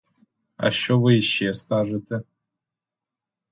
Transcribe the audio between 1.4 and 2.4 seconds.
скажете?